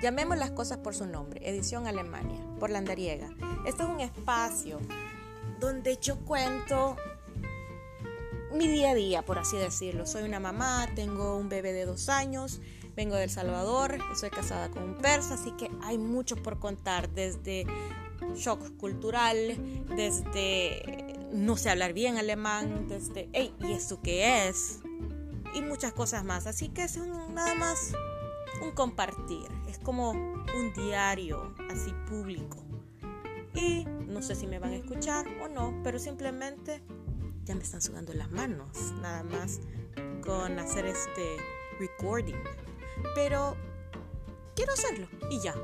[0.00, 3.28] Llamemos las cosas por su nombre, edición Alemania, por Landariega.
[3.66, 4.80] Este es un espacio
[5.58, 6.96] donde yo cuento
[8.50, 10.06] mi día a día, por así decirlo.
[10.06, 12.62] Soy una mamá, tengo un bebé de dos años,
[12.96, 17.66] vengo del Salvador, soy casada con un persa, así que hay mucho por contar, desde
[18.34, 24.80] shock cultural, desde no sé hablar bien alemán, desde, hey, ¿y esto qué es?
[25.54, 26.46] Y muchas cosas más.
[26.46, 27.92] Así que es nada más
[28.62, 29.48] un compartir,
[29.82, 32.58] como un diario así público.
[33.54, 36.82] Y no sé si me van a escuchar o no, pero simplemente
[37.44, 39.60] ya me están sudando las manos, nada más
[40.24, 41.36] con hacer este
[41.78, 42.36] recording.
[43.14, 43.56] Pero
[44.54, 45.54] quiero hacerlo y ya.